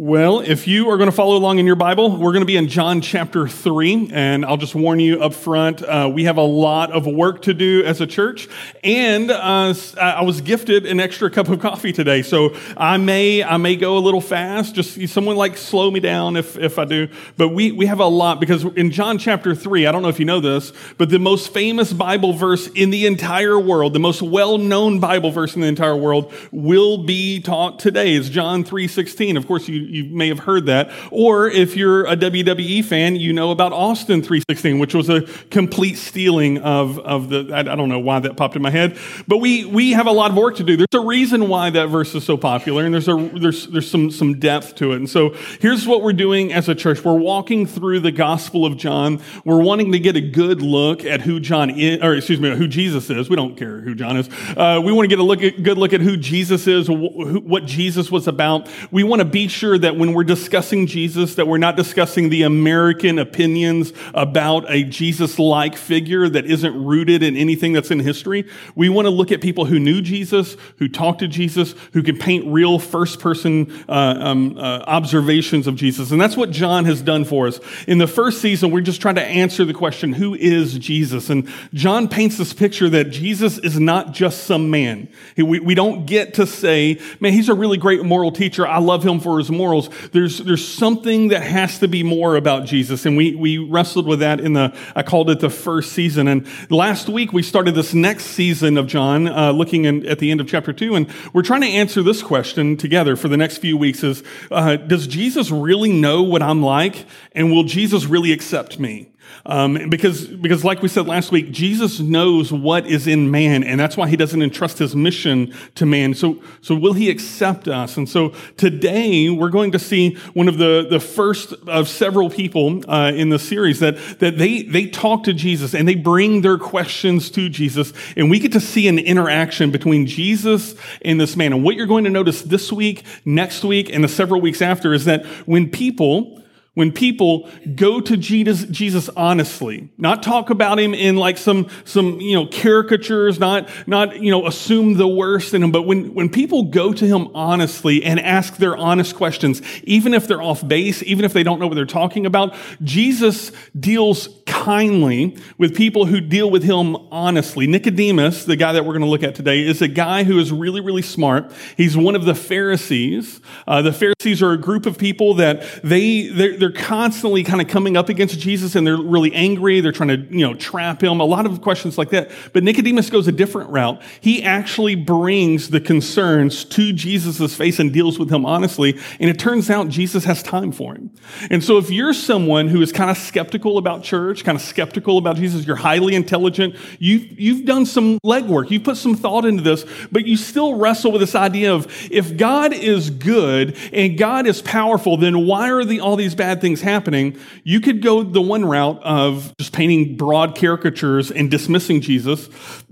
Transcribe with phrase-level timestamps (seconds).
[0.00, 2.56] Well, if you are going to follow along in your Bible, we're going to be
[2.56, 4.10] in John chapter 3.
[4.12, 7.52] And I'll just warn you up front, uh, we have a lot of work to
[7.52, 8.48] do as a church.
[8.84, 12.22] And uh, I was gifted an extra cup of coffee today.
[12.22, 14.76] So I may, I may go a little fast.
[14.76, 17.08] Just someone like slow me down if, if I do.
[17.36, 20.20] But we, we have a lot because in John chapter 3, I don't know if
[20.20, 24.22] you know this, but the most famous Bible verse in the entire world, the most
[24.22, 28.14] well known Bible verse in the entire world will be taught today.
[28.14, 29.36] It's John 3 16.
[29.36, 30.90] Of course, you you may have heard that.
[31.10, 35.96] Or if you're a WWE fan, you know about Austin 316, which was a complete
[35.96, 39.38] stealing of, of the, I, I don't know why that popped in my head, but
[39.38, 40.76] we, we have a lot of work to do.
[40.76, 44.10] There's a reason why that verse is so popular and there's a, there's, there's some,
[44.10, 44.96] some depth to it.
[44.96, 47.04] And so here's what we're doing as a church.
[47.04, 49.22] We're walking through the gospel of John.
[49.44, 52.68] We're wanting to get a good look at who John is, or excuse me, who
[52.68, 53.28] Jesus is.
[53.30, 54.28] We don't care who John is.
[54.56, 57.44] Uh, we want to get a look at, good look at who Jesus is, wh-
[57.44, 58.68] what Jesus was about.
[58.90, 62.42] We want to be sure that when we're discussing Jesus, that we're not discussing the
[62.42, 68.46] American opinions about a Jesus-like figure that isn't rooted in anything that's in history.
[68.74, 72.18] We want to look at people who knew Jesus, who talked to Jesus, who can
[72.18, 76.10] paint real first-person uh, um, uh, observations of Jesus.
[76.10, 77.60] And that's what John has done for us.
[77.86, 81.30] In the first season, we're just trying to answer the question, who is Jesus?
[81.30, 85.08] And John paints this picture that Jesus is not just some man.
[85.36, 88.66] We, we don't get to say, man, he's a really great moral teacher.
[88.66, 92.64] I love him for his morals there's, there's something that has to be more about
[92.64, 93.04] Jesus.
[93.04, 96.28] And we, we wrestled with that in the, I called it the first season.
[96.28, 100.30] And last week we started this next season of John, uh, looking in, at the
[100.30, 100.94] end of chapter two.
[100.94, 104.76] And we're trying to answer this question together for the next few weeks is, uh,
[104.76, 107.04] does Jesus really know what I'm like?
[107.32, 109.10] And will Jesus really accept me?
[109.46, 113.80] Um, because, because like we said last week, Jesus knows what is in man, and
[113.80, 116.14] that's why he doesn't entrust his mission to man.
[116.14, 117.96] So, so will he accept us?
[117.96, 122.82] And so today we're going to see one of the, the first of several people
[122.90, 126.58] uh, in the series that, that they, they talk to Jesus and they bring their
[126.58, 131.52] questions to Jesus, and we get to see an interaction between Jesus and this man.
[131.52, 134.92] And what you're going to notice this week, next week, and the several weeks after
[134.92, 136.42] is that when people
[136.78, 142.20] when people go to Jesus, Jesus honestly, not talk about him in like some, some,
[142.20, 146.28] you know, caricatures, not, not, you know, assume the worst in him, but when, when
[146.28, 151.02] people go to him honestly and ask their honest questions, even if they're off base,
[151.02, 156.20] even if they don't know what they're talking about, Jesus deals kindly with people who
[156.20, 157.66] deal with him honestly.
[157.66, 160.52] Nicodemus, the guy that we're going to look at today, is a guy who is
[160.52, 161.50] really, really smart.
[161.76, 163.40] He's one of the Pharisees.
[163.66, 167.68] Uh, the Pharisees are a group of people that they, they're, they're constantly kind of
[167.68, 169.80] coming up against Jesus and they're really angry.
[169.80, 171.20] They're trying to, you know, trap him.
[171.20, 172.30] A lot of questions like that.
[172.52, 174.02] But Nicodemus goes a different route.
[174.20, 178.98] He actually brings the concerns to Jesus' face and deals with him honestly.
[179.18, 181.10] And it turns out Jesus has time for him.
[181.50, 185.16] And so if you're someone who is kind of skeptical about church, kind of skeptical
[185.16, 189.62] about Jesus, you're highly intelligent, you've, you've done some legwork, you've put some thought into
[189.62, 194.46] this, but you still wrestle with this idea of if God is good and God
[194.46, 198.40] is powerful, then why are the, all these bad things happening, you could go the
[198.40, 202.48] one route of just painting broad caricatures and dismissing Jesus.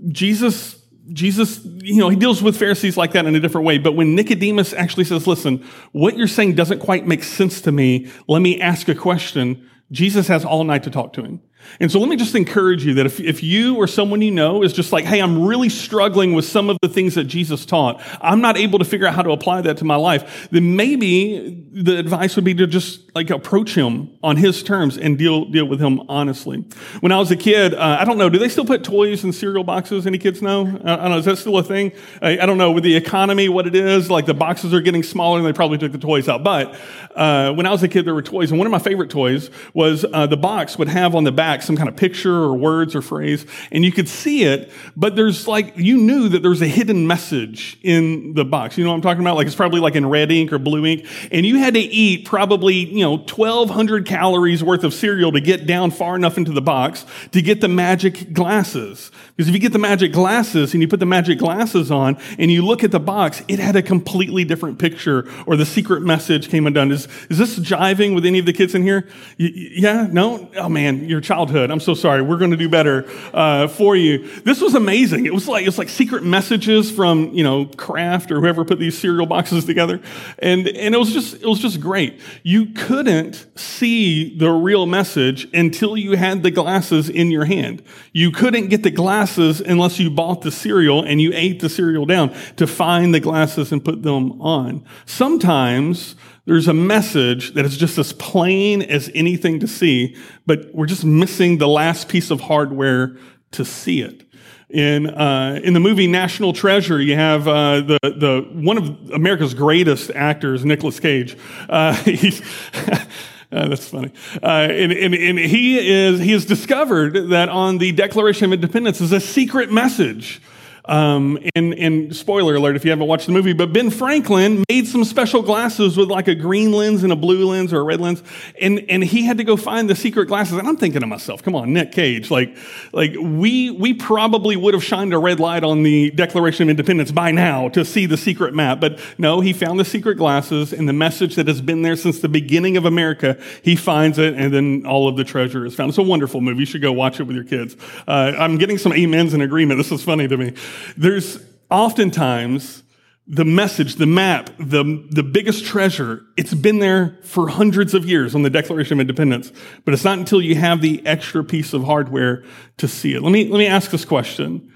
[0.09, 0.77] Jesus
[1.13, 3.77] Jesus, you know, he deals with Pharisees like that in a different way.
[3.77, 5.63] But when Nicodemus actually says, listen,
[5.93, 8.11] what you're saying doesn't quite make sense to me.
[8.27, 9.69] Let me ask a question.
[9.91, 11.41] Jesus has all night to talk to him.
[11.79, 14.63] And so let me just encourage you that if, if you or someone you know
[14.63, 18.01] is just like, hey, I'm really struggling with some of the things that Jesus taught,
[18.21, 21.65] I'm not able to figure out how to apply that to my life, then maybe
[21.71, 25.65] the advice would be to just like approach him on his terms and deal, deal
[25.65, 26.63] with him honestly.
[26.99, 29.33] When I was a kid, uh, I don't know, do they still put toys in
[29.33, 30.05] cereal boxes?
[30.05, 30.67] Any kids know?
[30.67, 31.93] I don't know, is that still a thing?
[32.21, 35.01] I, I don't know, with the economy, what it is, like the boxes are getting
[35.01, 36.43] smaller and they probably took the toys out.
[36.43, 36.79] But
[37.15, 39.49] uh, when I was a kid, there were toys, and one of my favorite toys
[39.73, 42.93] was uh, the box would have on the back some kind of picture or words
[42.93, 46.61] or phrase, and you could see it, but there's like, you knew that there was
[46.61, 48.77] a hidden message in the box.
[48.77, 49.37] You know what I'm talking about?
[49.37, 52.27] Like it's probably like in red ink or blue ink, and you had to eat
[52.27, 56.61] probably, you know, 1200 calories worth of cereal to get down far enough into the
[56.61, 59.11] box to get the magic glasses.
[59.35, 62.51] Because if you get the magic glasses and you put the magic glasses on and
[62.51, 66.49] you look at the box, it had a completely different picture or the secret message
[66.49, 66.91] came undone.
[66.91, 69.07] Is, is this jiving with any of the kids in here?
[69.39, 70.07] Y- yeah?
[70.09, 70.49] No?
[70.57, 71.71] Oh man, your childhood.
[71.71, 72.21] I'm so sorry.
[72.21, 74.27] We're going to do better uh, for you.
[74.41, 75.25] This was amazing.
[75.25, 78.97] It was like it's like secret messages from you know Kraft or whoever put these
[78.97, 80.01] cereal boxes together,
[80.39, 82.19] and and it was just it was just great.
[82.43, 87.83] You couldn't see the real message until you had the glasses in your hand.
[88.11, 92.07] You couldn't get the glasses unless you bought the cereal and you ate the cereal
[92.07, 94.83] down to find the glasses and put them on.
[95.05, 96.15] Sometimes
[96.47, 100.15] There's a message that is just as plain as anything to see,
[100.45, 103.17] but we're just missing the last piece of hardware
[103.51, 104.23] to see it.
[104.69, 109.53] In uh, in the movie National Treasure, you have uh, the the one of America's
[109.53, 111.37] greatest actors, Nicolas Cage.
[111.69, 111.95] Uh,
[113.49, 114.11] Uh, that's funny.
[114.43, 118.99] Uh, and, and, and, he is he has discovered that on the Declaration of Independence
[118.99, 120.41] is a secret message
[120.87, 124.87] um, and, and spoiler alert if you haven't watched the movie, but Ben Franklin made
[124.87, 127.99] some special glasses with like a green lens and a blue lens or a red
[127.99, 128.23] lens.
[128.61, 130.57] And, and he had to go find the secret glasses.
[130.57, 132.55] And I'm thinking to myself, come on, Nick Cage, like,
[132.93, 137.11] like we, we probably would have shined a red light on the Declaration of Independence
[137.11, 138.79] by now to see the secret map.
[138.79, 142.19] But no, he found the secret glasses and the message that has been there since
[142.19, 143.37] the beginning of America.
[143.61, 145.89] He finds it and then all of the treasure is found.
[145.89, 146.61] It's a wonderful movie.
[146.61, 147.75] You should go watch it with your kids.
[148.07, 149.77] Uh, I'm getting some amens in agreement.
[149.77, 150.53] This is funny to me.
[150.95, 151.39] There's
[151.69, 152.83] oftentimes
[153.27, 158.33] the message, the map, the, the biggest treasure, it's been there for hundreds of years
[158.33, 159.51] on the Declaration of Independence,
[159.83, 162.45] but it's not until you have the extra piece of hardware
[162.77, 163.21] to see it.
[163.21, 164.73] Let me, let me ask this question.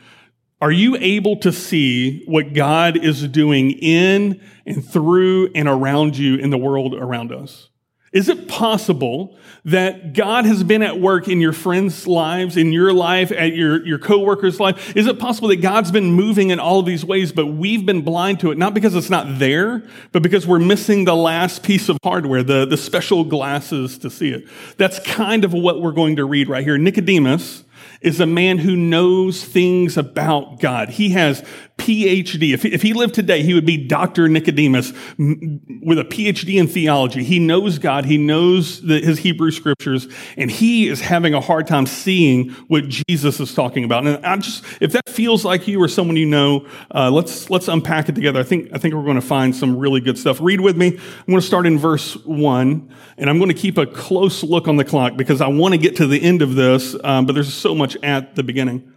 [0.60, 6.36] Are you able to see what God is doing in and through and around you
[6.36, 7.71] in the world around us?
[8.12, 12.92] Is it possible that God has been at work in your friends' lives, in your
[12.92, 14.96] life, at your, your coworkers' life?
[14.98, 18.02] Is it possible that God's been moving in all of these ways, but we've been
[18.02, 21.88] blind to it, not because it's not there, but because we're missing the last piece
[21.88, 24.46] of hardware, the, the special glasses to see it?
[24.76, 26.78] That's kind of what we're going to read right here.
[26.78, 27.64] Nicodemus
[28.02, 30.90] is a man who knows things about God.
[30.90, 31.46] He has
[31.78, 32.54] PhD.
[32.54, 34.30] If, if he lived today, he would be Dr.
[34.30, 37.24] Nicodemus with a PhD in theology.
[37.24, 38.06] He knows God.
[38.06, 40.08] He knows the, his Hebrew scriptures,
[40.38, 44.06] and he is having a hard time seeing what Jesus is talking about.
[44.06, 47.68] And I just, if that feels like you or someone you know, uh, let's let's
[47.68, 48.40] unpack it together.
[48.40, 50.40] I think I think we're going to find some really good stuff.
[50.40, 50.88] Read with me.
[50.90, 54.68] I'm going to start in verse one, and I'm going to keep a close look
[54.68, 57.34] on the clock because I want to get to the end of this, um, but
[57.34, 58.91] there's so much at the beginning.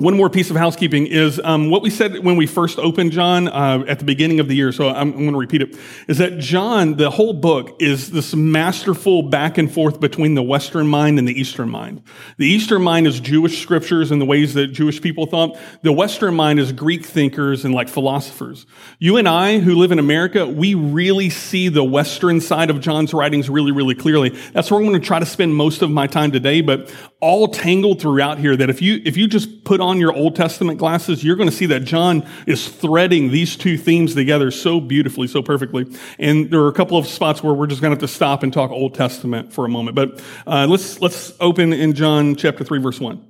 [0.00, 3.48] One more piece of housekeeping is um, what we said when we first opened John
[3.48, 4.72] uh, at the beginning of the year.
[4.72, 5.76] So I'm, I'm going to repeat it.
[6.08, 10.86] Is that John, the whole book, is this masterful back and forth between the Western
[10.86, 12.02] mind and the Eastern mind.
[12.38, 15.58] The Eastern mind is Jewish scriptures and the ways that Jewish people thought.
[15.82, 18.64] The Western mind is Greek thinkers and like philosophers.
[19.00, 23.12] You and I, who live in America, we really see the Western side of John's
[23.12, 24.30] writings really, really clearly.
[24.30, 26.62] That's where I'm going to try to spend most of my time today.
[26.62, 30.14] But all tangled throughout here, that if you if you just put on on your
[30.14, 34.50] Old Testament glasses, you're going to see that John is threading these two themes together
[34.50, 35.86] so beautifully, so perfectly.
[36.18, 38.42] And there are a couple of spots where we're just going to have to stop
[38.42, 39.94] and talk Old Testament for a moment.
[39.94, 43.26] But uh, let's let's open in John chapter three, verse one.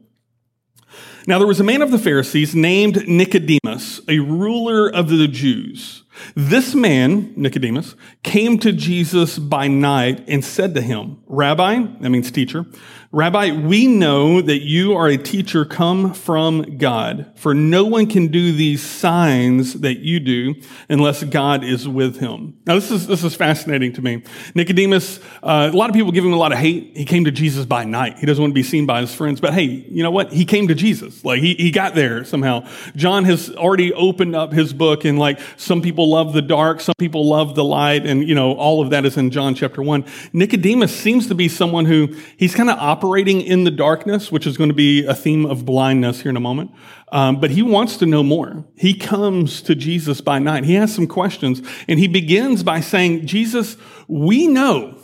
[1.26, 6.02] Now there was a man of the Pharisees named Nicodemus, a ruler of the Jews.
[6.34, 12.30] This man, Nicodemus, came to Jesus by night and said to him, Rabbi, that means
[12.30, 12.66] teacher,
[13.12, 18.28] Rabbi, we know that you are a teacher come from God, for no one can
[18.28, 20.54] do these signs that you do
[20.88, 22.56] unless God is with him.
[22.66, 24.22] Now, this is, this is fascinating to me.
[24.54, 26.96] Nicodemus, uh, a lot of people give him a lot of hate.
[26.96, 28.16] He came to Jesus by night.
[28.20, 29.40] He doesn't want to be seen by his friends.
[29.40, 30.32] But hey, you know what?
[30.32, 31.24] He came to Jesus.
[31.24, 32.64] Like, he, he got there somehow.
[32.94, 36.94] John has already opened up his book, and like, some people love the dark, some
[36.96, 40.04] people love the light, and, you know, all of that is in John chapter one.
[40.32, 44.59] Nicodemus seems to be someone who he's kind of operating in the darkness, which is
[44.59, 46.71] going to be a theme of blindness here in a moment.
[47.11, 48.66] Um, but he wants to know more.
[48.76, 50.64] He comes to Jesus by night.
[50.64, 54.99] He has some questions and he begins by saying, Jesus, we know,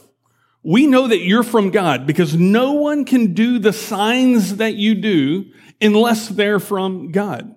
[0.63, 4.95] we know that you're from God because no one can do the signs that you
[4.95, 5.47] do
[5.81, 7.55] unless they're from God.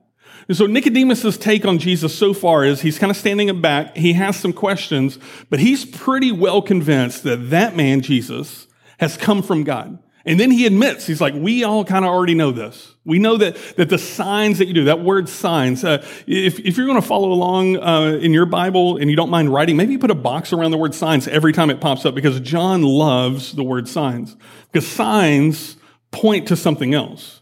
[0.48, 3.98] And so Nicodemus's take on Jesus so far is he's kind of standing back.
[3.98, 5.20] He has some questions,
[5.50, 8.68] but he's pretty well convinced that that man, Jesus,
[9.00, 10.00] has come from God.
[10.26, 12.94] And then he admits, he's like, we all kind of already know this.
[13.06, 16.78] We know that, that the signs that you do, that word signs, uh, if, if
[16.78, 19.94] you're going to follow along uh, in your Bible and you don't mind writing, maybe
[19.94, 22.84] you put a box around the word signs every time it pops up because John
[22.84, 24.36] loves the word signs.
[24.72, 25.78] Because signs
[26.12, 27.42] point to something else.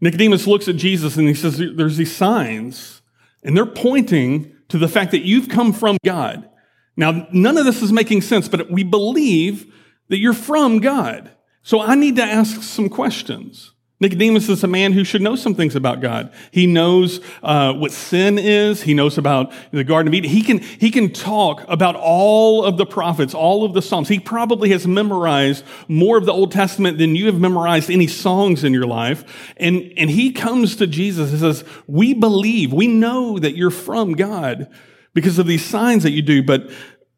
[0.00, 3.00] Nicodemus looks at Jesus and he says, there's these signs
[3.44, 6.50] and they're pointing to the fact that you've come from God.
[6.96, 9.72] Now, none of this is making sense, but we believe
[10.08, 11.30] that you're from God.
[11.66, 13.72] So I need to ask some questions.
[13.98, 16.32] Nicodemus is a man who should know some things about God.
[16.52, 18.82] He knows uh, what sin is.
[18.82, 20.30] He knows about the Garden of Eden.
[20.30, 24.08] He can he can talk about all of the prophets, all of the Psalms.
[24.08, 28.62] He probably has memorized more of the Old Testament than you have memorized any songs
[28.62, 29.52] in your life.
[29.56, 34.12] And and he comes to Jesus and says, "We believe, we know that you're from
[34.12, 34.68] God."
[35.14, 36.70] because of these signs that you do, but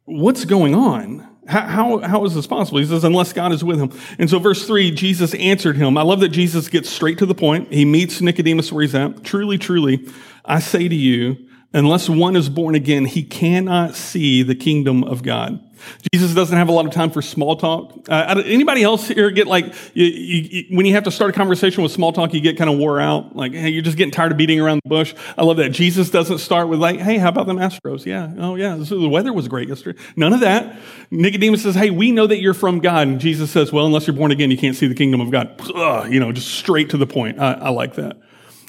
[0.04, 1.27] what's going on?
[1.48, 2.78] How, how, is this possible?
[2.78, 3.90] He says, unless God is with him.
[4.18, 5.96] And so, verse 3, Jesus answered him.
[5.96, 7.72] I love that Jesus gets straight to the point.
[7.72, 9.24] He meets Nicodemus where he's at.
[9.24, 10.06] Truly, truly,
[10.44, 15.22] I say to you, unless one is born again, he cannot see the kingdom of
[15.22, 15.58] God.
[16.12, 18.08] Jesus doesn't have a lot of time for small talk.
[18.08, 21.82] Uh, anybody else here get like, you, you, when you have to start a conversation
[21.82, 23.34] with small talk, you get kind of wore out?
[23.36, 25.14] Like, hey, you're just getting tired of beating around the bush.
[25.36, 25.70] I love that.
[25.70, 28.06] Jesus doesn't start with like, hey, how about them Astros?
[28.06, 28.32] Yeah.
[28.38, 28.76] Oh, yeah.
[28.76, 29.98] the weather was great yesterday.
[30.16, 30.78] None of that.
[31.10, 33.08] Nicodemus says, hey, we know that you're from God.
[33.08, 35.60] And Jesus says, well, unless you're born again, you can't see the kingdom of God.
[35.74, 37.38] Ugh, you know, just straight to the point.
[37.38, 38.18] I, I like that.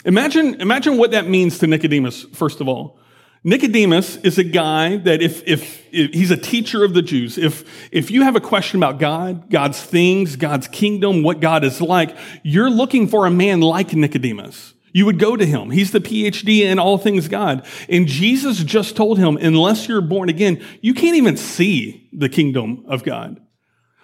[0.06, 2.98] Imagine, imagine what that means to Nicodemus, first of all.
[3.44, 7.90] Nicodemus is a guy that if, if, if, he's a teacher of the Jews, if,
[7.92, 12.18] if you have a question about God, God's things, God's kingdom, what God is like,
[12.44, 14.74] you're looking for a man like Nicodemus.
[14.92, 15.70] You would go to him.
[15.70, 17.66] He's the PhD in all things God.
[17.88, 22.84] And Jesus just told him, unless you're born again, you can't even see the kingdom
[22.88, 23.40] of God.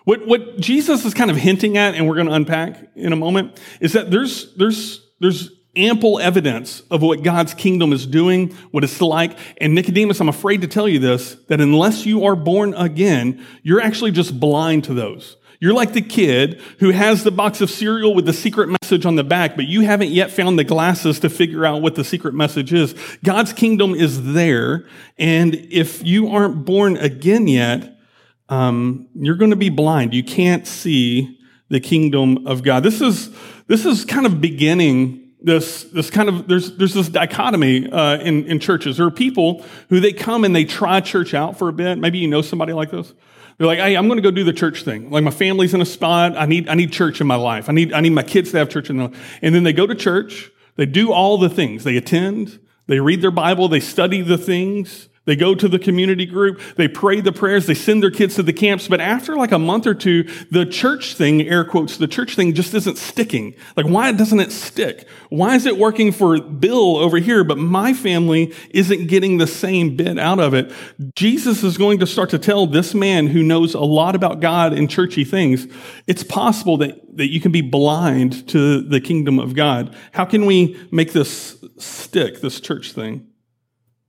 [0.05, 3.15] What, what Jesus is kind of hinting at, and we're going to unpack in a
[3.15, 8.83] moment, is that there's, there's, there's ample evidence of what God's kingdom is doing, what
[8.83, 9.37] it's like.
[9.59, 13.81] And Nicodemus, I'm afraid to tell you this, that unless you are born again, you're
[13.81, 15.37] actually just blind to those.
[15.59, 19.15] You're like the kid who has the box of cereal with the secret message on
[19.15, 22.33] the back, but you haven't yet found the glasses to figure out what the secret
[22.33, 22.93] message is.
[23.23, 24.85] God's kingdom is there.
[25.17, 27.97] And if you aren't born again yet,
[28.49, 30.13] um, you're going to be blind.
[30.13, 31.39] You can't see
[31.69, 32.83] the kingdom of God.
[32.83, 33.29] This is,
[33.67, 38.45] this is kind of beginning this, this kind of, there's, there's this dichotomy uh, in,
[38.47, 38.97] in churches.
[38.97, 41.99] There are people who they come and they try church out for a bit.
[41.99, 43.13] Maybe you know somebody like this.
[43.57, 45.11] They're like, hey, I'm going to go do the church thing.
[45.11, 46.35] Like my family's in a spot.
[46.35, 47.69] I need, I need church in my life.
[47.69, 49.39] I need, I need my kids to have church in their life.
[49.43, 50.49] And then they go to church.
[50.77, 51.83] They do all the things.
[51.83, 52.59] They attend.
[52.87, 53.67] They read their Bible.
[53.67, 55.09] They study the things.
[55.25, 58.43] They go to the community group, they pray the prayers, they send their kids to
[58.43, 62.07] the camps, but after like a month or two, the church thing, air quotes, the
[62.07, 63.55] church thing just isn't sticking.
[63.75, 65.07] Like, why doesn't it stick?
[65.29, 69.95] Why is it working for Bill over here, but my family isn't getting the same
[69.95, 70.71] bit out of it?
[71.15, 74.73] Jesus is going to start to tell this man who knows a lot about God
[74.73, 75.67] and churchy things,
[76.05, 79.95] it's possible that, that you can be blind to the kingdom of God.
[80.11, 83.27] How can we make this stick, this church thing?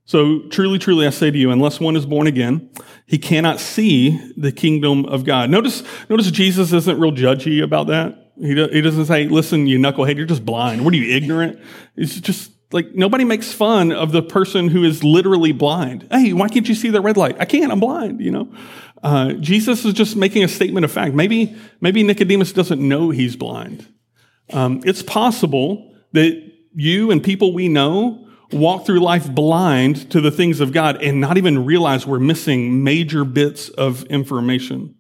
[0.07, 2.71] So truly, truly, I say to you, unless one is born again,
[3.07, 5.51] he cannot see the kingdom of God.
[5.51, 8.33] Notice, notice Jesus isn't real judgy about that.
[8.41, 10.85] He, do, he doesn't say, listen, you knucklehead, you're just blind.
[10.85, 11.59] What are you, ignorant?
[11.97, 16.07] It's just like nobody makes fun of the person who is literally blind.
[16.11, 17.37] Hey, why can't you see the red light?
[17.41, 18.55] I can't, I'm blind, you know?
[19.03, 21.15] Uh, Jesus is just making a statement of fact.
[21.15, 23.87] Maybe, maybe Nicodemus doesn't know he's blind.
[24.53, 30.31] Um, it's possible that you and people we know walk through life blind to the
[30.31, 34.95] things of God and not even realize we're missing major bits of information.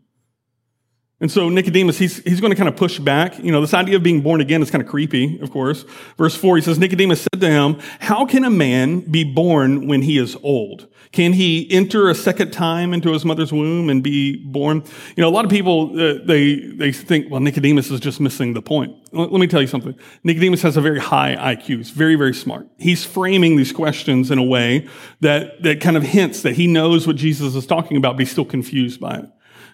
[1.18, 3.38] And so Nicodemus, he's, he's going to kind of push back.
[3.38, 5.84] You know, this idea of being born again is kind of creepy, of course.
[6.18, 10.02] Verse four, he says, Nicodemus said to him, how can a man be born when
[10.02, 10.88] he is old?
[11.16, 14.84] Can he enter a second time into his mother's womb and be born?
[15.16, 18.52] You know, a lot of people, uh, they, they think, well, Nicodemus is just missing
[18.52, 18.94] the point.
[19.12, 19.98] Let, let me tell you something.
[20.24, 21.78] Nicodemus has a very high IQ.
[21.78, 22.68] He's very, very smart.
[22.76, 24.88] He's framing these questions in a way
[25.20, 28.30] that, that kind of hints that he knows what Jesus is talking about, but he's
[28.30, 29.24] still confused by it.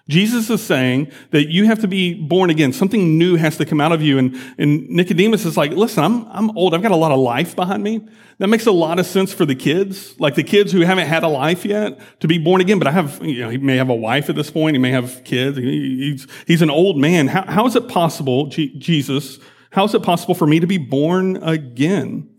[0.09, 2.73] Jesus is saying that you have to be born again.
[2.73, 4.17] Something new has to come out of you.
[4.17, 6.73] And, and Nicodemus is like, listen, I'm, I'm old.
[6.73, 8.05] I've got a lot of life behind me.
[8.39, 11.23] That makes a lot of sense for the kids, like the kids who haven't had
[11.23, 12.79] a life yet to be born again.
[12.79, 14.75] But I have, you know, he may have a wife at this point.
[14.75, 15.57] He may have kids.
[15.57, 17.29] He's, he's an old man.
[17.29, 19.39] How, how is it possible, G- Jesus,
[19.71, 22.29] how is it possible for me to be born again?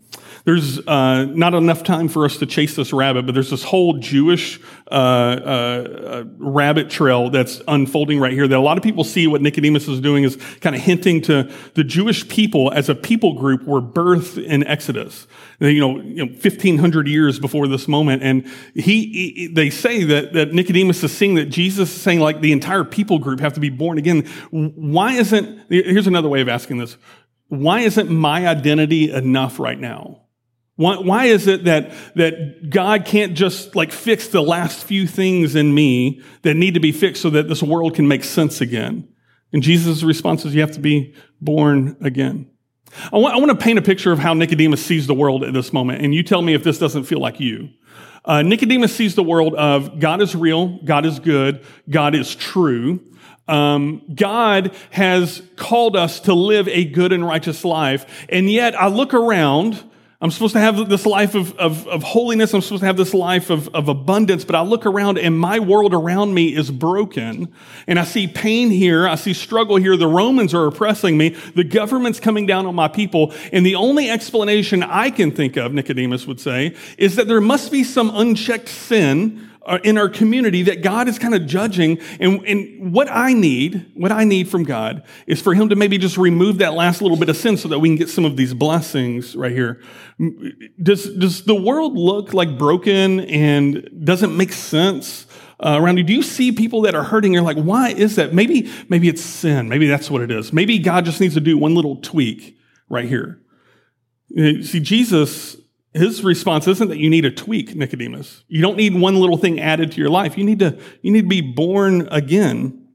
[0.45, 3.97] There's uh, not enough time for us to chase this rabbit, but there's this whole
[3.97, 4.59] Jewish
[4.91, 9.41] uh, uh, rabbit trail that's unfolding right here that a lot of people see what
[9.41, 13.63] Nicodemus is doing is kind of hinting to the Jewish people as a people group
[13.63, 15.25] were birthed in Exodus.
[15.59, 18.21] You know, you know 1500 years before this moment.
[18.21, 22.41] And he, he, they say that, that Nicodemus is seeing that Jesus is saying like
[22.41, 24.27] the entire people group have to be born again.
[24.51, 26.97] Why isn't, here's another way of asking this.
[27.47, 30.24] Why isn't my identity enough right now?
[30.77, 35.55] Why, why is it that, that God can't just like fix the last few things
[35.55, 39.07] in me that need to be fixed so that this world can make sense again?
[39.53, 42.49] And Jesus' response is you have to be born again.
[43.11, 45.53] I want, I want to paint a picture of how Nicodemus sees the world at
[45.53, 47.69] this moment, and you tell me if this doesn't feel like you.
[48.23, 52.99] Uh, Nicodemus sees the world of God is real, God is good, God is true.
[53.47, 58.87] Um, God has called us to live a good and righteous life, and yet I
[58.87, 59.83] look around
[60.25, 62.51] I'm supposed to have this life of, of, of, holiness.
[62.55, 64.43] I'm supposed to have this life of, of abundance.
[64.43, 67.53] But I look around and my world around me is broken.
[67.85, 69.07] And I see pain here.
[69.07, 69.95] I see struggle here.
[69.95, 71.29] The Romans are oppressing me.
[71.53, 73.35] The government's coming down on my people.
[73.53, 77.71] And the only explanation I can think of, Nicodemus would say, is that there must
[77.71, 79.44] be some unchecked sin
[79.83, 81.99] in our community that God is kind of judging.
[82.19, 85.97] And, and what I need, what I need from God is for him to maybe
[85.97, 88.37] just remove that last little bit of sin so that we can get some of
[88.37, 89.81] these blessings right here.
[90.81, 95.25] Does, does the world look like broken and doesn't make sense?
[95.57, 96.03] Uh, around you?
[96.03, 97.31] Do you see people that are hurting?
[97.31, 98.33] You're like, why is that?
[98.33, 99.69] Maybe, maybe it's sin.
[99.69, 100.51] Maybe that's what it is.
[100.51, 102.57] Maybe God just needs to do one little tweak
[102.89, 103.39] right here.
[104.35, 105.55] See, Jesus
[105.95, 108.43] his response isn't that you need a tweak, Nicodemus.
[108.47, 110.37] You don't need one little thing added to your life.
[110.37, 112.87] You need to, you need to be born again.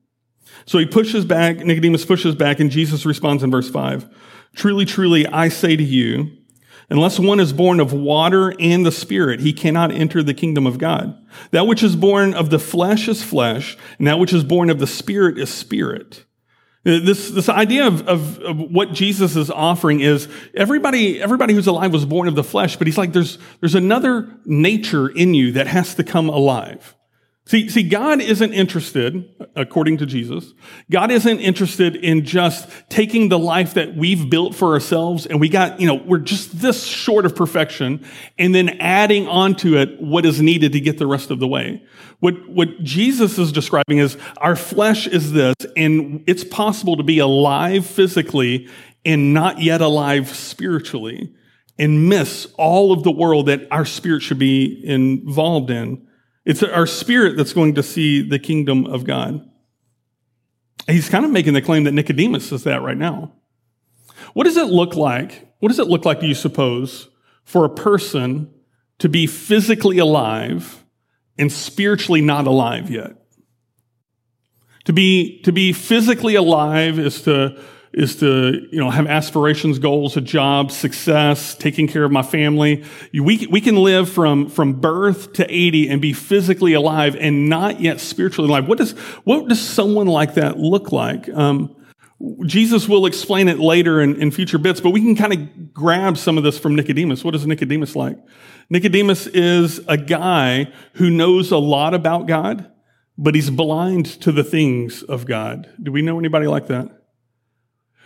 [0.66, 4.08] So he pushes back, Nicodemus pushes back, and Jesus responds in verse 5.
[4.54, 6.30] Truly, truly, I say to you,
[6.90, 10.78] unless one is born of water and the Spirit, he cannot enter the kingdom of
[10.78, 11.16] God.
[11.52, 14.78] That which is born of the flesh is flesh, and that which is born of
[14.78, 16.24] the Spirit is spirit.
[16.90, 21.68] Uh, this, this idea of, of, of, what Jesus is offering is everybody, everybody who's
[21.68, 25.52] alive was born of the flesh, but he's like, there's, there's another nature in you
[25.52, 26.96] that has to come alive.
[27.46, 30.52] See, see, God isn't interested, according to Jesus,
[30.90, 35.48] God isn't interested in just taking the life that we've built for ourselves and we
[35.48, 38.04] got, you know, we're just this short of perfection
[38.38, 41.82] and then adding onto it what is needed to get the rest of the way.
[42.20, 47.18] What, what Jesus is describing is our flesh is this and it's possible to be
[47.18, 48.68] alive physically
[49.04, 51.34] and not yet alive spiritually
[51.78, 56.06] and miss all of the world that our spirit should be involved in.
[56.44, 59.48] It's our spirit that's going to see the kingdom of God.
[60.86, 63.32] He's kind of making the claim that Nicodemus is that right now.
[64.32, 65.52] What does it look like?
[65.58, 67.08] What does it look like, do you suppose,
[67.44, 68.52] for a person
[68.98, 70.84] to be physically alive
[71.38, 73.16] and spiritually not alive yet?
[74.84, 77.60] To be, to be physically alive is to
[77.92, 82.84] is to, you know, have aspirations, goals, a job, success, taking care of my family.
[83.12, 87.80] We, we can live from, from birth to 80 and be physically alive and not
[87.80, 88.68] yet spiritually alive.
[88.68, 88.92] What does,
[89.24, 91.28] what does someone like that look like?
[91.30, 91.74] Um,
[92.44, 96.18] Jesus will explain it later in, in future bits, but we can kind of grab
[96.18, 97.24] some of this from Nicodemus.
[97.24, 98.18] What is Nicodemus like?
[98.68, 102.70] Nicodemus is a guy who knows a lot about God,
[103.18, 105.68] but he's blind to the things of God.
[105.82, 106.99] Do we know anybody like that?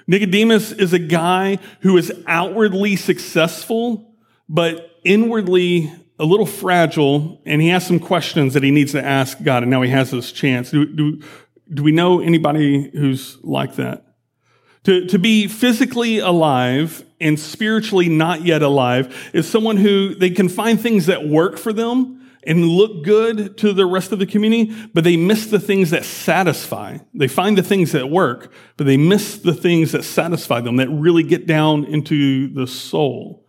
[0.06, 4.14] Nicodemus is a guy who is outwardly successful,
[4.48, 9.42] but inwardly a little fragile, and he has some questions that he needs to ask
[9.42, 10.70] God, and now he has this chance.
[10.70, 11.22] Do, do,
[11.72, 14.04] do we know anybody who's like that?
[14.84, 20.48] To, to be physically alive and spiritually not yet alive is someone who they can
[20.48, 24.74] find things that work for them, and look good to the rest of the community,
[24.92, 26.98] but they miss the things that satisfy.
[27.14, 30.88] They find the things that work, but they miss the things that satisfy them, that
[30.88, 33.44] really get down into the soul.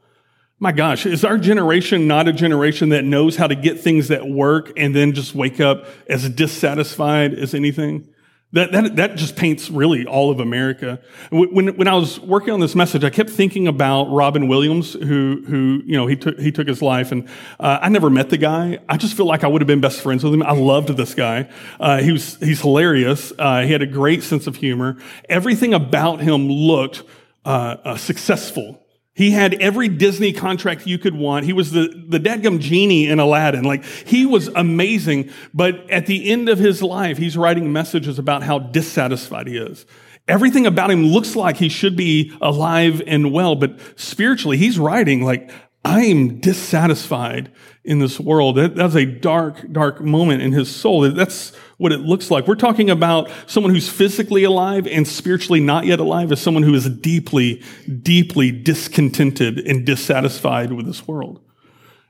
[0.59, 4.27] My gosh, is our generation not a generation that knows how to get things that
[4.27, 8.07] work and then just wake up as dissatisfied as anything?
[8.55, 11.01] That, that, that just paints really all of America.
[11.29, 15.43] When, when I was working on this message, I kept thinking about Robin Williams, who,
[15.45, 17.11] who you know, he took, he took his life.
[17.11, 17.27] And
[17.59, 18.79] uh, I never met the guy.
[18.87, 20.41] I just feel like I would have been best friends with him.
[20.41, 21.49] I loved this guy.
[21.81, 23.33] Uh, he was, he's hilarious.
[23.37, 24.95] Uh, he had a great sense of humor.
[25.27, 27.03] Everything about him looked
[27.43, 28.84] uh, uh, successful.
[29.15, 31.45] He had every Disney contract you could want.
[31.45, 33.63] He was the, the dadgum genie in Aladdin.
[33.63, 35.31] Like, he was amazing.
[35.53, 39.85] But at the end of his life, he's writing messages about how dissatisfied he is.
[40.27, 45.23] Everything about him looks like he should be alive and well, but spiritually, he's writing
[45.23, 45.49] like,
[45.85, 47.51] I'm dissatisfied
[47.83, 48.55] in this world.
[48.55, 51.01] That, that's a dark, dark moment in his soul.
[51.11, 52.47] That's what it looks like.
[52.47, 56.73] We're talking about someone who's physically alive and spiritually not yet alive as someone who
[56.73, 57.61] is deeply,
[58.01, 61.39] deeply discontented and dissatisfied with this world.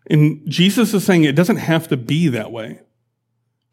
[0.09, 2.79] And Jesus is saying it doesn't have to be that way.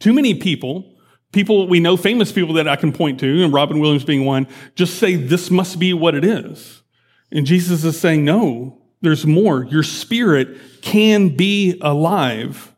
[0.00, 0.96] Too many people,
[1.30, 4.48] people we know, famous people that I can point to, and Robin Williams being one,
[4.74, 6.82] just say this must be what it is.
[7.30, 9.64] And Jesus is saying, no, there's more.
[9.64, 12.72] Your spirit can be alive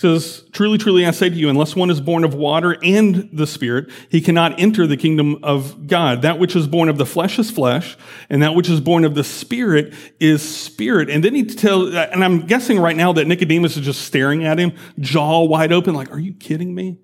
[0.00, 3.46] says, Truly, truly, I say to you, unless one is born of water and the
[3.46, 6.22] Spirit, he cannot enter the kingdom of God.
[6.22, 7.98] That which is born of the flesh is flesh,
[8.30, 11.10] and that which is born of the Spirit is spirit.
[11.10, 14.58] And then he tells, and I'm guessing right now that Nicodemus is just staring at
[14.58, 16.98] him, jaw wide open, like, Are you kidding me?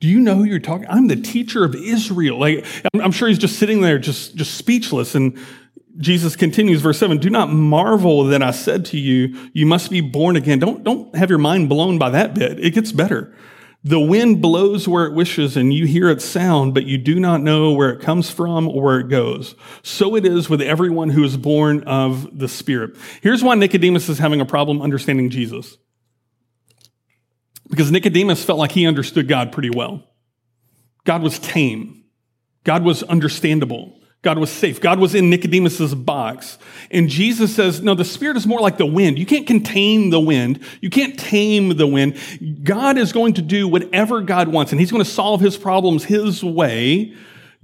[0.00, 0.86] Do you know who you're talking?
[0.88, 2.38] I'm the teacher of Israel.
[2.40, 5.14] Like, I'm sure he's just sitting there, just, just speechless.
[5.14, 5.38] And
[5.98, 10.00] Jesus continues, verse 7 Do not marvel that I said to you, You must be
[10.00, 10.58] born again.
[10.58, 12.58] Don't, don't have your mind blown by that bit.
[12.58, 13.34] It gets better.
[13.82, 17.40] The wind blows where it wishes, and you hear its sound, but you do not
[17.40, 19.54] know where it comes from or where it goes.
[19.82, 22.96] So it is with everyone who is born of the Spirit.
[23.22, 25.78] Here's why Nicodemus is having a problem understanding Jesus.
[27.70, 30.04] Because Nicodemus felt like he understood God pretty well.
[31.04, 32.04] God was tame.
[32.64, 33.99] God was understandable.
[34.22, 34.80] God was safe.
[34.80, 36.58] God was in Nicodemus's box.
[36.90, 39.18] And Jesus says, no, the Spirit is more like the wind.
[39.18, 40.60] You can't contain the wind.
[40.82, 42.18] You can't tame the wind.
[42.62, 46.04] God is going to do whatever God wants, and He's going to solve His problems
[46.04, 47.14] His way.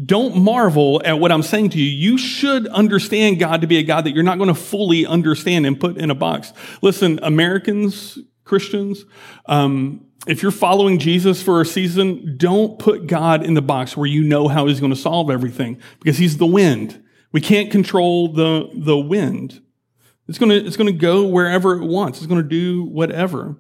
[0.03, 1.85] Don't marvel at what I'm saying to you.
[1.85, 5.67] You should understand God to be a God that you're not going to fully understand
[5.67, 6.53] and put in a box.
[6.83, 9.05] Listen, Americans, Christians,
[9.45, 14.07] um, if you're following Jesus for a season, don't put God in the box where
[14.07, 17.03] you know how he's going to solve everything because he's the wind.
[17.33, 19.61] We can't control the, the wind.
[20.27, 22.19] It's going to, it's going to go wherever it wants.
[22.19, 23.57] It's going to do whatever.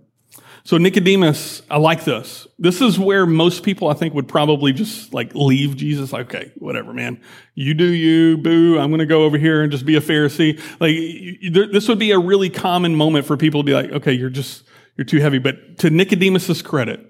[0.64, 2.48] So Nicodemus, I like this.
[2.58, 6.12] This is where most people, I think, would probably just like leave Jesus.
[6.12, 7.20] Like, okay, whatever, man.
[7.54, 8.76] You do you, boo.
[8.76, 10.58] I'm going to go over here and just be a Pharisee.
[10.80, 14.28] Like, this would be a really common moment for people to be like, okay, you're
[14.28, 14.64] just,
[14.96, 15.38] you're too heavy.
[15.38, 17.00] But to Nicodemus's credit,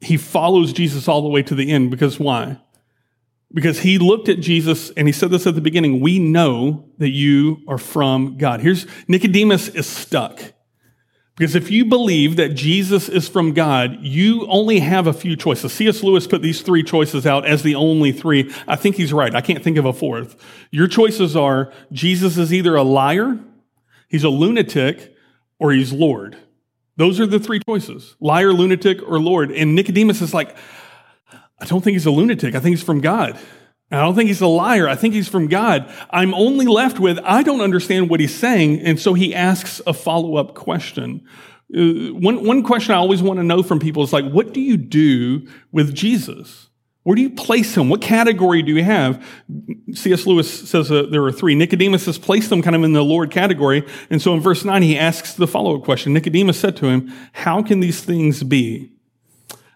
[0.00, 2.60] he follows Jesus all the way to the end because why?
[3.52, 7.10] Because he looked at Jesus and he said this at the beginning, we know that
[7.10, 8.60] you are from God.
[8.60, 10.40] Here's Nicodemus is stuck.
[11.36, 15.70] Because if you believe that Jesus is from God, you only have a few choices.
[15.70, 16.02] C.S.
[16.02, 18.52] Lewis put these three choices out as the only three.
[18.66, 19.34] I think he's right.
[19.34, 20.42] I can't think of a fourth.
[20.70, 23.38] Your choices are Jesus is either a liar,
[24.08, 25.14] he's a lunatic,
[25.58, 26.38] or he's Lord.
[26.96, 29.50] Those are the three choices liar, lunatic, or Lord.
[29.50, 30.56] And Nicodemus is like,
[31.60, 32.54] I don't think he's a lunatic.
[32.54, 33.38] I think he's from God.
[33.90, 34.88] I don't think he's a liar.
[34.88, 35.92] I think he's from God.
[36.10, 38.80] I'm only left with, I don't understand what he's saying.
[38.80, 41.24] And so he asks a follow up question.
[41.74, 44.60] Uh, one, one question I always want to know from people is like, what do
[44.60, 46.68] you do with Jesus?
[47.06, 47.88] Where do you place him?
[47.88, 49.24] What category do you have?
[49.92, 50.26] C.S.
[50.26, 51.54] Lewis says uh, there are three.
[51.54, 53.86] Nicodemus has placed them kind of in the Lord category.
[54.10, 56.12] And so in verse 9, he asks the follow up question.
[56.14, 58.90] Nicodemus said to him, How can these things be?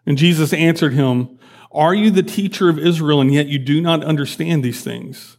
[0.04, 1.38] And Jesus answered him,
[1.70, 5.36] Are you the teacher of Israel, and yet you do not understand these things?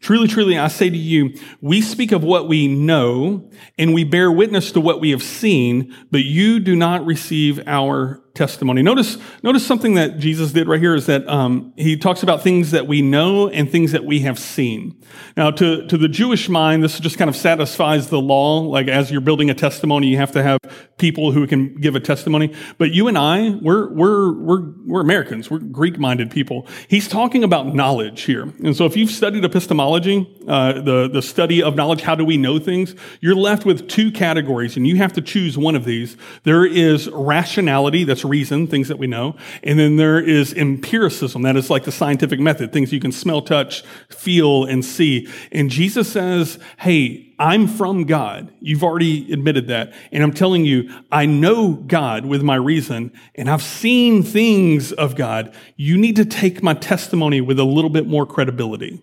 [0.00, 4.30] Truly, truly, I say to you, we speak of what we know and we bear
[4.30, 8.82] witness to what we have seen, but you do not receive our testimony.
[8.82, 12.70] Notice, notice something that Jesus did right here is that um, he talks about things
[12.70, 14.98] that we know and things that we have seen.
[15.36, 18.60] Now, to, to the Jewish mind, this just kind of satisfies the law.
[18.60, 20.58] Like as you're building a testimony, you have to have
[20.96, 22.54] people who can give a testimony.
[22.78, 25.50] But you and I, we're we're we're we're Americans.
[25.50, 26.66] We're Greek-minded people.
[26.88, 31.62] He's talking about knowledge here, and so if you've studied epistemology, uh, the the study
[31.62, 32.94] of knowledge, how do we know things?
[33.20, 36.16] You're left with two categories, and you have to choose one of these.
[36.44, 38.04] There is rationality.
[38.04, 39.36] That's reason, things that we know.
[39.62, 41.42] And then there is empiricism.
[41.42, 45.28] That is like the scientific method, things you can smell, touch, feel, and see.
[45.50, 48.52] And Jesus says, Hey, I'm from God.
[48.60, 49.92] You've already admitted that.
[50.12, 55.16] And I'm telling you, I know God with my reason, and I've seen things of
[55.16, 55.52] God.
[55.76, 59.02] You need to take my testimony with a little bit more credibility.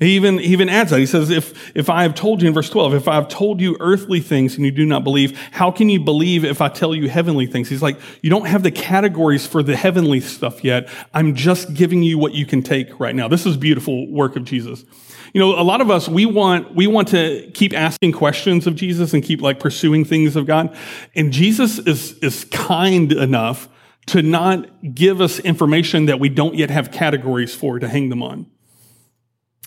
[0.00, 0.98] He even, he even adds that.
[0.98, 3.60] He says, if, if I have told you in verse 12, if I have told
[3.60, 6.94] you earthly things and you do not believe, how can you believe if I tell
[6.94, 7.68] you heavenly things?
[7.68, 10.88] He's like, you don't have the categories for the heavenly stuff yet.
[11.12, 13.28] I'm just giving you what you can take right now.
[13.28, 14.86] This is beautiful work of Jesus.
[15.34, 18.76] You know, a lot of us, we want, we want to keep asking questions of
[18.76, 20.74] Jesus and keep like pursuing things of God.
[21.14, 23.68] And Jesus is, is kind enough
[24.06, 28.22] to not give us information that we don't yet have categories for to hang them
[28.22, 28.46] on.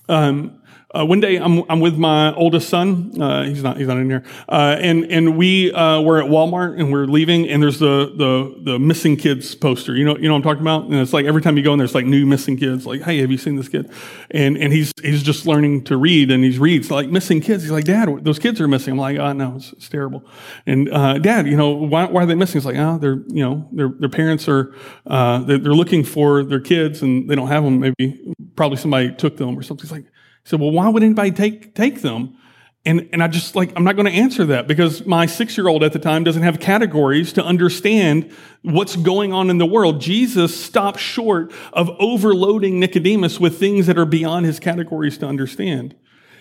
[0.10, 0.62] Um,
[0.96, 3.20] uh, one day I'm, I'm with my oldest son.
[3.20, 4.24] Uh, he's not, he's not in here.
[4.48, 8.72] Uh, and, and we, uh, were at Walmart and we're leaving and there's the, the,
[8.72, 9.96] the missing kids poster.
[9.96, 10.86] You know, you know I'm talking about?
[10.86, 12.86] And it's like every time you go in, there's like new missing kids.
[12.86, 13.92] Like, hey, have you seen this kid?
[14.32, 17.64] And, and he's, he's just learning to read and he reads like missing kids.
[17.64, 18.92] He's like, dad, those kids are missing.
[18.94, 20.24] I'm like, oh no, it's, it's terrible.
[20.66, 22.62] And, uh, dad, you know, why, why are they missing?
[22.62, 24.76] He's like, oh, they're, you know, their, their parents are,
[25.08, 27.80] uh, they're, they're looking for their kids and they don't have them.
[27.80, 29.84] Maybe probably somebody took them or something.
[29.84, 30.06] He's like,
[30.46, 32.38] said, well, why would anybody take, take them?
[32.86, 35.70] And, and I just like, I'm not going to answer that because my six year
[35.70, 38.30] old at the time doesn't have categories to understand
[38.62, 40.02] what's going on in the world.
[40.02, 45.96] Jesus stopped short of overloading Nicodemus with things that are beyond his categories to understand.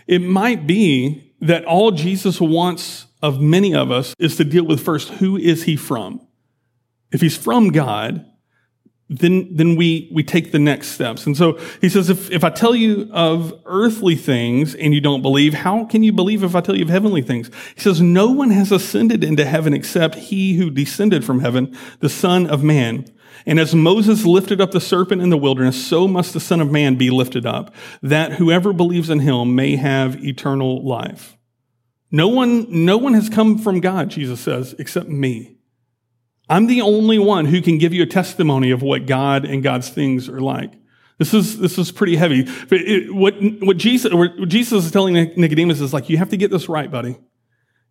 [0.08, 4.80] It might be that all Jesus wants of many of us is to deal with
[4.80, 6.26] first, who is he from?
[7.12, 8.26] If he's from God,
[9.18, 11.26] then, then we, we take the next steps.
[11.26, 15.22] And so he says, if, if I tell you of earthly things and you don't
[15.22, 17.50] believe, how can you believe if I tell you of heavenly things?
[17.74, 22.08] He says, no one has ascended into heaven except he who descended from heaven, the
[22.08, 23.06] son of man.
[23.44, 26.70] And as Moses lifted up the serpent in the wilderness, so must the son of
[26.70, 31.36] man be lifted up, that whoever believes in him may have eternal life.
[32.10, 35.56] No one, no one has come from God, Jesus says, except me.
[36.52, 39.88] I'm the only one who can give you a testimony of what God and God's
[39.88, 40.70] things are like.
[41.16, 42.44] This is, this is pretty heavy.
[42.70, 46.50] It, what, what, Jesus, what Jesus is telling Nicodemus is like, you have to get
[46.50, 47.16] this right, buddy.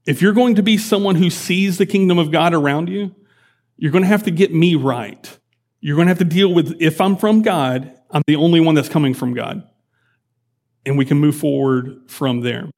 [0.05, 3.15] If you're going to be someone who sees the kingdom of God around you,
[3.77, 5.39] you're going to have to get me right.
[5.79, 8.75] You're going to have to deal with if I'm from God, I'm the only one
[8.75, 9.67] that's coming from God.
[10.85, 12.69] And we can move forward from there.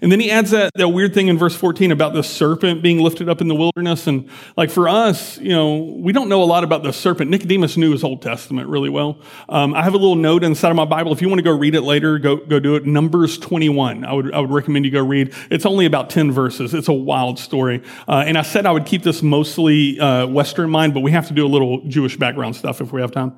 [0.00, 2.98] And then he adds that, that weird thing in verse 14 about the serpent being
[2.98, 4.06] lifted up in the wilderness.
[4.06, 7.30] And like for us, you know, we don't know a lot about the serpent.
[7.30, 9.18] Nicodemus knew his Old Testament really well.
[9.48, 11.12] Um, I have a little note inside of my Bible.
[11.12, 12.86] If you want to go read it later, go, go do it.
[12.86, 14.04] Numbers 21.
[14.04, 15.34] I would, I would recommend you go read.
[15.50, 16.74] It's only about 10 verses.
[16.74, 17.82] It's a wild story.
[18.08, 21.28] Uh, and I said I would keep this mostly uh, Western mind, but we have
[21.28, 23.34] to do a little Jewish background stuff if we have time.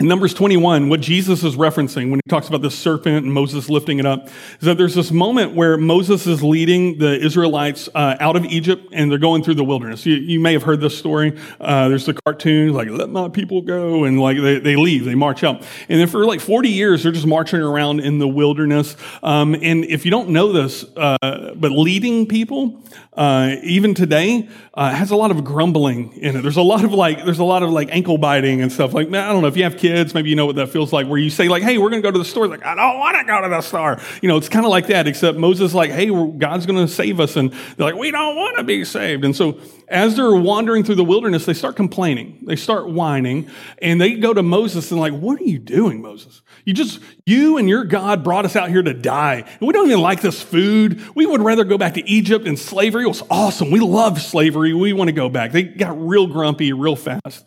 [0.00, 3.68] In Numbers 21, what Jesus is referencing when he talks about the serpent and Moses
[3.68, 8.14] lifting it up is that there's this moment where Moses is leading the Israelites uh,
[8.20, 10.06] out of Egypt and they're going through the wilderness.
[10.06, 11.36] You, you may have heard this story.
[11.60, 14.04] Uh, there's the cartoon, like, let my people go.
[14.04, 15.64] And like, they, they leave, they march up.
[15.88, 18.94] And then for like 40 years, they're just marching around in the wilderness.
[19.24, 22.80] Um, and if you don't know this, uh, but leading people,
[23.14, 26.42] uh, even today, uh, has a lot of grumbling in it.
[26.42, 28.94] There's a lot of like, there's a lot of like ankle biting and stuff.
[28.94, 31.06] Like, I don't know if you have kids, maybe you know what that feels like,
[31.06, 32.98] where you say like, "Hey, we're going to go to the store." Like, I don't
[32.98, 33.98] want to go to the store.
[34.22, 35.06] You know, it's kind of like that.
[35.06, 38.56] Except Moses, like, "Hey, God's going to save us," and they're like, "We don't want
[38.58, 42.38] to be saved." And so, as they're wandering through the wilderness, they start complaining.
[42.46, 43.48] They start whining,
[43.80, 46.42] and they go to Moses and like, "What are you doing, Moses?
[46.64, 49.86] You just you and your God brought us out here to die, and we don't
[49.86, 51.02] even like this food.
[51.14, 53.04] We would rather go back to Egypt and slavery.
[53.04, 53.70] It was awesome.
[53.70, 54.74] We love slavery.
[54.74, 57.44] We want to go back." They got real grumpy real fast.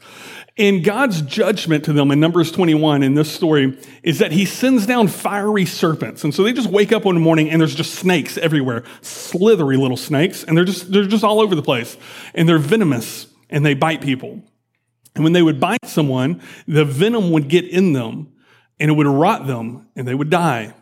[0.58, 4.86] And God's judgment to them in Numbers 21 in this story is that he sends
[4.86, 6.24] down fiery serpents.
[6.24, 9.98] And so they just wake up one morning and there's just snakes everywhere, slithery little
[9.98, 11.96] snakes, and they're just, they're just all over the place.
[12.34, 14.42] And they're venomous and they bite people.
[15.16, 18.34] And when they would bite someone, the venom would get in them
[18.80, 20.74] and it would rot them and they would die.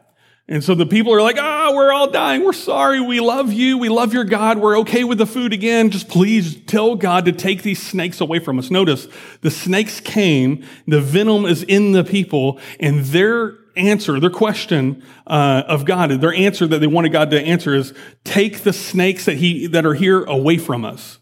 [0.48, 2.44] And so the people are like, ah, we're all dying.
[2.44, 3.00] We're sorry.
[3.00, 3.78] We love you.
[3.78, 4.58] We love your God.
[4.58, 5.92] We're okay with the food again.
[5.92, 8.70] Just please tell God to take these snakes away from us.
[8.70, 9.08] Notice
[9.40, 10.66] the snakes came.
[10.88, 16.34] The venom is in the people and their answer, their question uh, of God, their
[16.34, 17.94] answer that they wanted God to answer is
[18.26, 21.20] take the snakes that he, that are here away from us.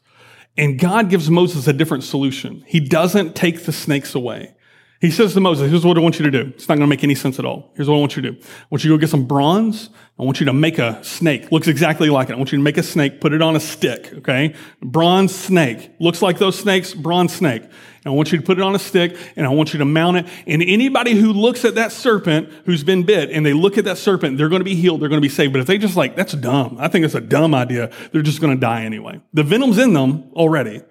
[0.58, 2.63] And God gives Moses a different solution.
[2.65, 4.56] He doesn't take the snakes away.
[5.00, 6.52] He says to Moses, here's what I want you to do.
[6.56, 7.72] It's not going to make any sense at all.
[7.76, 8.38] Here's what I want you to do.
[8.42, 9.92] I want you to go get some bronze.
[10.18, 11.52] I want you to make a snake.
[11.52, 12.34] Looks exactly like it.
[12.34, 14.56] I want you to make a snake, put it on a stick, okay?
[14.82, 15.92] Bronze snake.
[16.00, 17.62] Looks like those snakes, bronze snake.
[17.62, 17.72] And
[18.06, 20.18] I want you to put it on a stick and I want you to mount
[20.18, 20.26] it.
[20.48, 24.00] And anybody who looks at that serpent who's been bit and they look at that
[24.00, 25.02] serpent, they're going to be healed.
[25.02, 25.54] They're going to be saved.
[25.54, 26.78] But if they just like, that's dumb.
[26.80, 27.92] I think it's a dumb idea.
[28.12, 29.22] They're just going to die anyway.
[29.34, 30.82] The venom's in them already.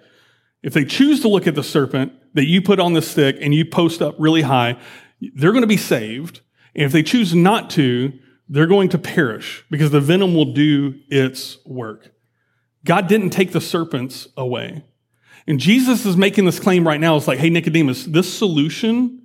[0.66, 3.54] If they choose to look at the serpent that you put on the stick and
[3.54, 4.76] you post up really high,
[5.20, 6.40] they're going to be saved.
[6.74, 8.12] And if they choose not to,
[8.48, 12.12] they're going to perish because the venom will do its work.
[12.84, 14.84] God didn't take the serpents away.
[15.46, 17.16] And Jesus is making this claim right now.
[17.16, 19.22] It's like, hey, Nicodemus, this solution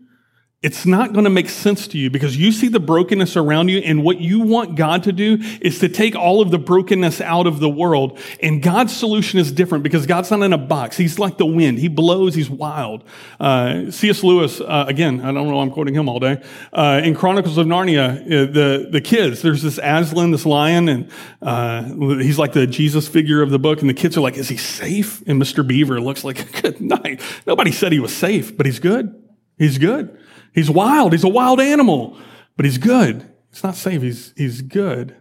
[0.62, 3.80] it's not going to make sense to you because you see the brokenness around you
[3.80, 7.47] and what you want God to do is to take all of the brokenness out
[7.47, 8.19] of the world.
[8.43, 10.97] And God's solution is different because God's not in a box.
[10.97, 11.80] He's like the wind.
[11.80, 12.36] He blows.
[12.36, 13.04] He's wild.
[13.39, 14.24] Uh, C.S.
[14.24, 15.56] Lewis, uh, again, I don't know.
[15.56, 16.43] Why I'm quoting him all day.
[16.71, 21.12] Uh, in Chronicles of Narnia, uh, the, the kids, there's this Aslan, this lion, and
[21.41, 21.84] uh,
[22.19, 23.82] he's like the Jesus figure of the book.
[23.82, 25.24] And the kids are like, is he safe?
[25.28, 25.65] And Mr.
[25.65, 27.19] Beaver looks like good night.
[27.47, 29.20] Nobody said he was safe, but he's good.
[29.62, 30.17] He's good.
[30.56, 31.12] He's wild.
[31.12, 32.17] He's a wild animal,
[32.58, 33.32] but he's good.
[33.52, 34.02] He's not safe.
[34.02, 35.15] He's, he's good.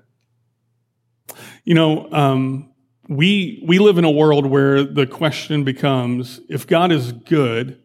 [1.62, 2.72] You know, um,
[3.06, 7.82] we, we live in a world where the question becomes if God is good,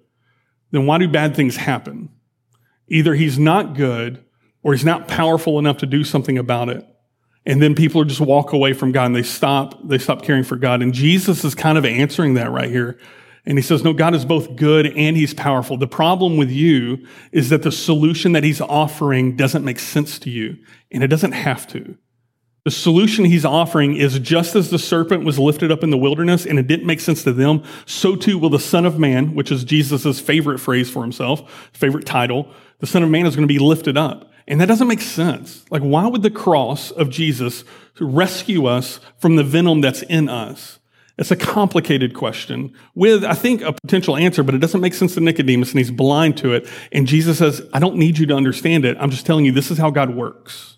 [0.71, 2.07] then why do bad things happen?
[2.87, 4.23] Either he's not good
[4.63, 6.87] or he's not powerful enough to do something about it.
[7.45, 10.55] And then people just walk away from God and they stop, they stop caring for
[10.55, 10.81] God.
[10.81, 12.97] And Jesus is kind of answering that right here.
[13.45, 15.77] And he says, no, God is both good and he's powerful.
[15.77, 20.29] The problem with you is that the solution that he's offering doesn't make sense to
[20.29, 20.57] you,
[20.91, 21.97] and it doesn't have to.
[22.63, 26.47] The solution he's offering is just as the serpent was lifted up in the wilderness
[26.47, 29.51] and it didn't make sense to them, so too will the Son of Man, which
[29.51, 33.53] is Jesus' favorite phrase for himself, favorite title, the Son of Man is going to
[33.53, 34.31] be lifted up.
[34.47, 35.63] And that doesn't make sense.
[35.69, 37.63] Like, why would the cross of Jesus
[37.99, 40.79] rescue us from the venom that's in us?
[41.17, 45.13] It's a complicated question with, I think, a potential answer, but it doesn't make sense
[45.13, 46.67] to Nicodemus and he's blind to it.
[46.91, 48.97] And Jesus says, I don't need you to understand it.
[48.99, 50.77] I'm just telling you, this is how God works.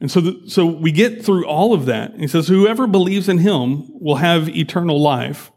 [0.00, 2.16] And so, the, so we get through all of that.
[2.18, 5.52] He says, whoever believes in him will have eternal life.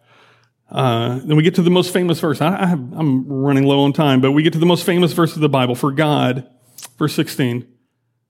[0.70, 2.40] Uh, then we get to the most famous verse.
[2.40, 5.12] I, I have, I'm running low on time, but we get to the most famous
[5.12, 5.76] verse of the Bible.
[5.76, 6.48] For God,
[6.98, 7.68] verse 16,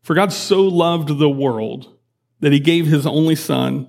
[0.01, 1.97] for God so loved the world
[2.39, 3.87] that he gave his only son,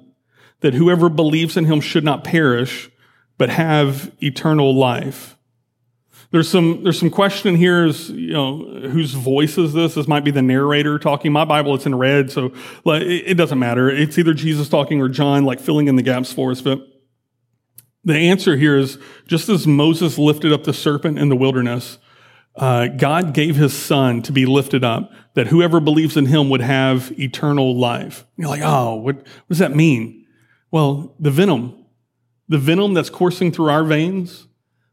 [0.63, 2.91] that whoever believes in him should not perish,
[3.39, 5.37] but have eternal life.
[6.31, 9.95] There's some, there's some question here is, you know, whose voice is this?
[9.95, 11.31] This might be the narrator talking.
[11.31, 12.53] My Bible, it's in red, so
[12.87, 13.91] like, it doesn't matter.
[13.91, 16.63] It's either Jesus talking or John, like filling in the gaps for us.
[16.63, 16.81] But
[18.05, 21.99] the answer here is just as Moses lifted up the serpent in the wilderness,
[22.57, 26.63] uh, God gave his son to be lifted up, that whoever believes in him would
[26.63, 28.25] have eternal life.
[28.37, 30.22] You're like, oh, what, what does that mean?
[30.73, 31.85] Well, the venom,
[32.49, 34.49] the venom that's coursing through our veins,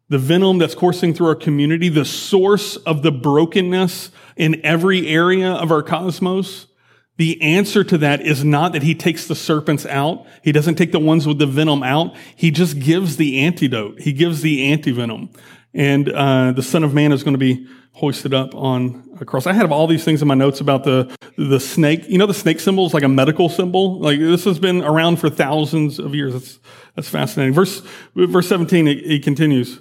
[0.09, 5.51] the venom that's coursing through our community, the source of the brokenness in every area
[5.51, 6.67] of our cosmos,
[7.15, 10.25] the answer to that is not that he takes the serpents out.
[10.41, 12.15] He doesn't take the ones with the venom out.
[12.35, 14.01] He just gives the antidote.
[14.01, 15.33] He gives the antivenom.
[15.73, 19.45] And uh, the Son of Man is going to be hoisted up on a cross.
[19.45, 22.07] I have all these things in my notes about the the snake.
[22.07, 23.99] You know, the snake symbol is like a medical symbol.
[23.99, 26.33] Like this has been around for thousands of years.
[26.33, 26.59] That's
[26.95, 27.53] that's fascinating.
[27.53, 27.81] Verse
[28.15, 28.87] verse seventeen.
[28.87, 29.79] He continues.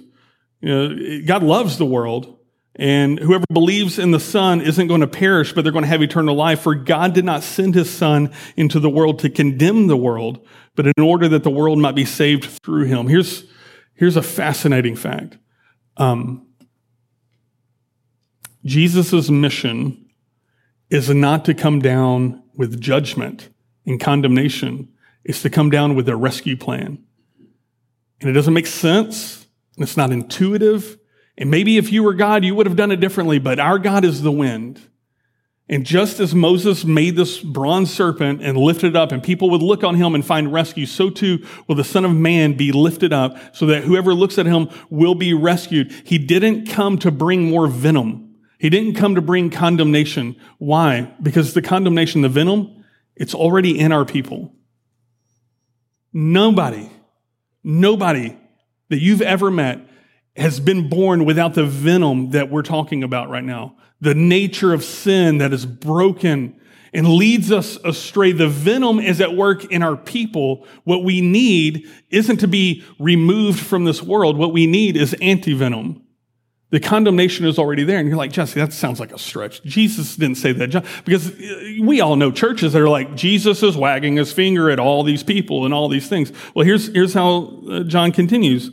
[0.61, 2.37] You know, God loves the world,
[2.75, 6.01] and whoever believes in the Son isn't going to perish, but they're going to have
[6.01, 6.61] eternal life.
[6.61, 10.85] For God did not send his Son into the world to condemn the world, but
[10.85, 13.07] in order that the world might be saved through him.
[13.07, 13.45] Here's,
[13.95, 15.37] here's a fascinating fact.
[15.99, 16.47] Um,
[18.65, 20.09] Jesus' mission
[20.89, 23.49] is not to come down with judgment
[23.85, 24.89] and condemnation.
[25.23, 27.03] It's to come down with a rescue plan.
[28.21, 30.97] And it doesn't make sense and it's not intuitive.
[31.37, 34.03] And maybe if you were God, you would have done it differently, but our God
[34.03, 34.81] is the wind.
[35.71, 39.61] And just as Moses made this bronze serpent and lifted it up, and people would
[39.61, 43.13] look on him and find rescue, so too will the Son of Man be lifted
[43.13, 45.91] up so that whoever looks at him will be rescued.
[46.03, 48.35] He didn't come to bring more venom.
[48.57, 50.35] He didn't come to bring condemnation.
[50.57, 51.13] Why?
[51.21, 52.83] Because the condemnation, the venom,
[53.15, 54.55] it's already in our people.
[56.11, 56.89] Nobody,
[57.63, 58.35] nobody
[58.89, 59.81] that you've ever met
[60.35, 63.75] has been born without the venom that we're talking about right now.
[64.01, 66.55] The nature of sin that is broken
[66.93, 68.31] and leads us astray.
[68.31, 70.65] The venom is at work in our people.
[70.85, 74.37] What we need isn't to be removed from this world.
[74.37, 76.01] What we need is anti-venom.
[76.71, 77.97] The condemnation is already there.
[77.97, 79.63] And you're like, Jesse, that sounds like a stretch.
[79.63, 80.85] Jesus didn't say that.
[81.03, 81.31] Because
[81.81, 85.23] we all know churches that are like, Jesus is wagging his finger at all these
[85.23, 86.31] people and all these things.
[86.55, 88.71] Well, here's, here's how uh, John continues.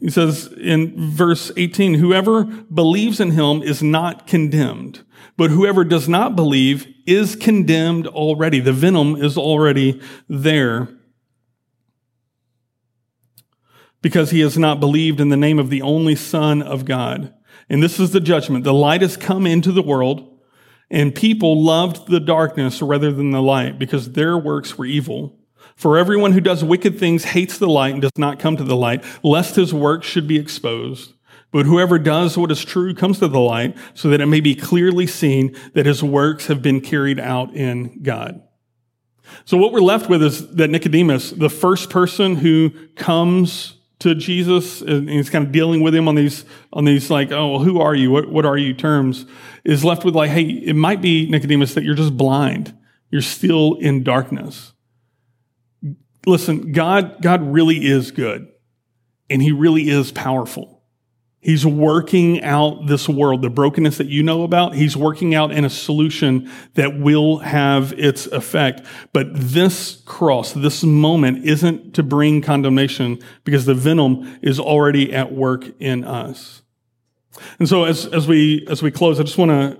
[0.00, 5.04] He says in verse 18, whoever believes in him is not condemned,
[5.36, 8.60] but whoever does not believe is condemned already.
[8.60, 10.88] The venom is already there
[14.00, 17.34] because he has not believed in the name of the only Son of God.
[17.68, 18.64] And this is the judgment.
[18.64, 20.40] The light has come into the world,
[20.90, 25.37] and people loved the darkness rather than the light because their works were evil.
[25.78, 28.74] For everyone who does wicked things hates the light and does not come to the
[28.74, 31.12] light, lest his works should be exposed.
[31.52, 34.56] But whoever does what is true comes to the light so that it may be
[34.56, 38.42] clearly seen that his works have been carried out in God.
[39.44, 44.82] So what we're left with is that Nicodemus, the first person who comes to Jesus
[44.82, 47.80] and he's kind of dealing with him on these on these like oh well, who
[47.80, 49.26] are you what what are you terms
[49.64, 52.76] is left with like hey it might be Nicodemus that you're just blind
[53.10, 54.72] you're still in darkness
[56.28, 58.48] listen God God really is good
[59.30, 60.78] and he really is powerful
[61.40, 64.74] He's working out this world, the brokenness that you know about.
[64.74, 68.82] He's working out in a solution that will have its effect.
[69.12, 75.32] But this cross, this moment isn't to bring condemnation because the venom is already at
[75.32, 76.62] work in us.
[77.60, 79.78] And so as, as we, as we close, I just want to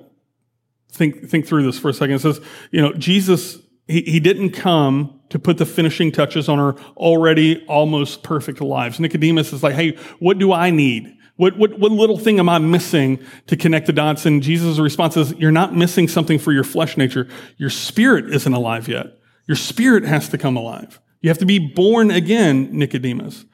[0.93, 2.15] think, think through this for a second.
[2.17, 2.41] It says,
[2.71, 3.59] you know, Jesus,
[3.89, 9.01] he, he didn't come to put the finishing touches on our already almost perfect lives.
[9.01, 11.15] Nicodemus is like, hey, what do I need?
[11.37, 14.27] What, what, what little thing am I missing to connect the dots?
[14.27, 17.29] And Jesus' response is, you're not missing something for your flesh nature.
[17.57, 19.19] Your spirit isn't alive yet.
[19.47, 21.01] Your spirit has to come alive.
[21.21, 23.45] You have to be born again, Nicodemus.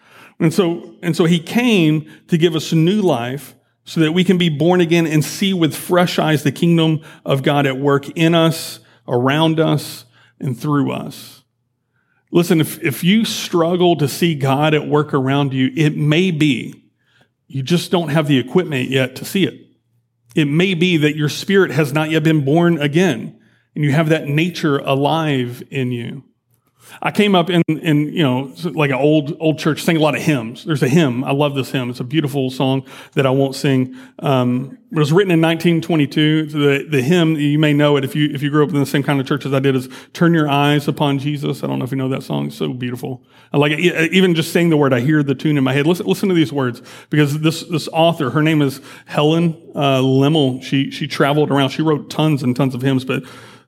[0.41, 3.55] And so, and so he came to give us a new life
[3.85, 7.43] so that we can be born again and see with fresh eyes the kingdom of
[7.43, 10.04] God at work in us, around us,
[10.41, 11.43] and through us.
[12.31, 16.85] Listen, if, if you struggle to see God at work around you, it may be
[17.47, 19.61] you just don't have the equipment yet to see it.
[20.35, 23.41] It may be that your spirit has not yet been born again
[23.75, 26.25] and you have that nature alive in you.
[27.03, 30.15] I came up in, in, you know, like an old, old church, sing a lot
[30.15, 30.65] of hymns.
[30.65, 31.25] There's a hymn.
[31.25, 31.91] I love this hymn.
[31.91, 33.97] It's a beautiful song that I won't sing.
[34.21, 36.47] Um, it was written in 1922.
[36.47, 38.87] The, the hymn, you may know it if you, if you grew up in the
[38.87, 41.65] same kind of church as I did, is Turn Your Eyes Upon Jesus.
[41.65, 42.47] I don't know if you know that song.
[42.47, 43.23] It's so beautiful.
[43.53, 44.13] I like it.
[44.13, 45.87] Even just saying the word, I hear the tune in my head.
[45.87, 50.63] Listen, listen to these words because this, this author, her name is Helen, uh, Lemmel.
[50.63, 51.71] She, she traveled around.
[51.71, 53.25] She wrote tons and tons of hymns, but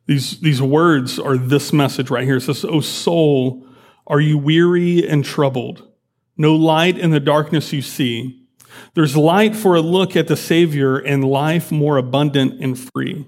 [0.06, 2.36] these, these words are this message right here.
[2.36, 3.66] It says, O soul,
[4.06, 5.86] are you weary and troubled?
[6.36, 8.46] No light in the darkness you see.
[8.94, 13.26] There's light for a look at the Savior and life more abundant and free.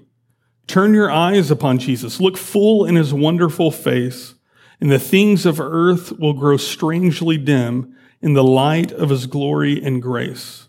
[0.67, 2.19] Turn your eyes upon Jesus.
[2.19, 4.35] Look full in his wonderful face,
[4.79, 9.83] and the things of earth will grow strangely dim in the light of his glory
[9.83, 10.67] and grace.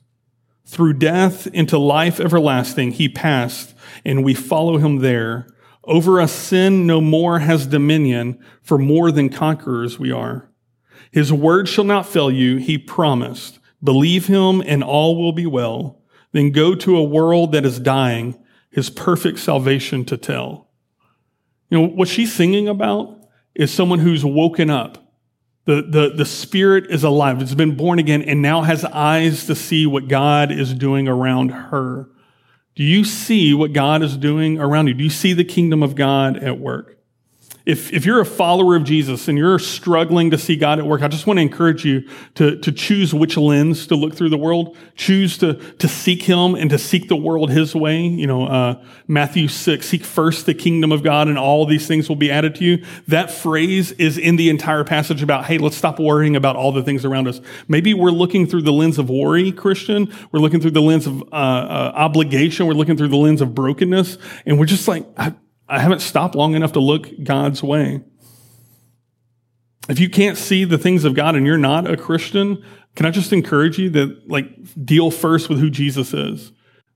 [0.65, 5.47] Through death into life everlasting, he passed, and we follow him there
[5.91, 10.49] over us, sin no more has dominion, for more than conquerors we are.
[11.11, 13.59] His word shall not fail you, he promised.
[13.83, 16.01] Believe him, and all will be well.
[16.33, 18.39] Then go to a world that is dying,
[18.71, 20.71] his perfect salvation to tell.
[21.71, 23.19] You know, what she's singing about
[23.57, 25.13] is someone who's woken up.
[25.65, 27.43] The, the, the spirit is alive.
[27.43, 31.49] It's been born again and now has eyes to see what God is doing around
[31.49, 32.09] her.
[32.81, 34.95] Do you see what God is doing around you?
[34.95, 36.97] Do you see the kingdom of God at work?
[37.71, 41.03] If, if you're a follower of Jesus and you're struggling to see God at work,
[41.03, 44.37] I just want to encourage you to, to choose which lens to look through the
[44.37, 44.77] world.
[44.97, 48.01] Choose to, to seek Him and to seek the world His way.
[48.01, 52.09] You know, uh, Matthew 6, seek first the kingdom of God and all these things
[52.09, 52.85] will be added to you.
[53.07, 56.83] That phrase is in the entire passage about, hey, let's stop worrying about all the
[56.83, 57.41] things around us.
[57.69, 60.13] Maybe we're looking through the lens of worry, Christian.
[60.33, 62.67] We're looking through the lens of uh, uh, obligation.
[62.67, 64.19] We're looking through the lens of brokenness.
[64.45, 65.35] And we're just like, I,
[65.71, 68.03] I haven't stopped long enough to look God's way.
[69.89, 72.65] If you can't see the things of God and you're not a Christian,
[72.97, 74.47] can I just encourage you that like
[74.85, 76.53] deal first with who Jesus is?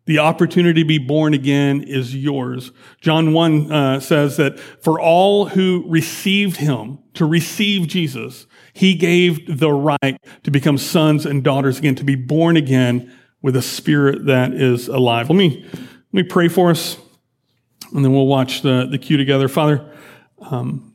[0.07, 2.73] The opportunity to be born again is yours.
[3.01, 9.59] John 1 uh, says that for all who received him, to receive Jesus, he gave
[9.59, 14.27] the right to become sons and daughters again, to be born again with a spirit
[14.27, 15.31] that is alive.
[15.31, 16.99] Let me, let me pray for us
[17.93, 19.49] and then we'll watch the, the cue together.
[19.49, 19.85] Father,
[20.41, 20.95] um,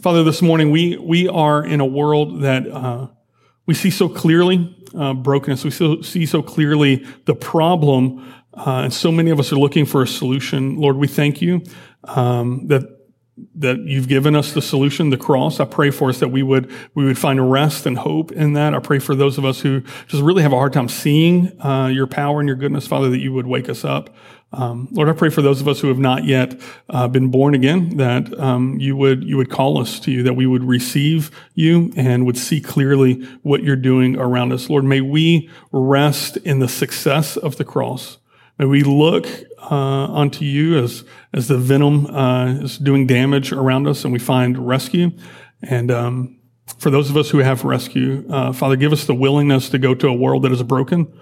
[0.00, 3.08] Father, this morning we, we are in a world that uh,
[3.66, 5.64] we see so clearly uh, brokenness.
[5.64, 9.84] We so, see so clearly the problem, uh, and so many of us are looking
[9.84, 10.76] for a solution.
[10.76, 11.62] Lord, we thank you
[12.04, 12.98] um, that
[13.54, 15.60] that you've given us the solution, the cross.
[15.60, 18.74] I pray for us that we would we would find rest and hope in that.
[18.74, 21.86] I pray for those of us who just really have a hard time seeing uh,
[21.86, 24.14] your power and your goodness, Father, that you would wake us up.
[24.52, 27.54] Um, Lord, I pray for those of us who have not yet uh, been born
[27.54, 31.30] again, that um, you would you would call us to you, that we would receive
[31.54, 34.70] you and would see clearly what you're doing around us.
[34.70, 38.18] Lord, may we rest in the success of the cross.
[38.58, 39.26] May we look
[39.70, 44.18] uh, unto you as as the venom uh, is doing damage around us, and we
[44.18, 45.10] find rescue.
[45.62, 46.38] And um,
[46.78, 49.94] for those of us who have rescue, uh, Father, give us the willingness to go
[49.94, 51.12] to a world that is broken.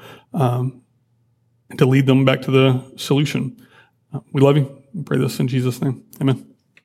[1.79, 3.67] To lead them back to the solution.
[4.13, 4.83] Uh, we love you.
[4.95, 6.05] We pray this in Jesus' name.
[6.21, 6.56] Amen.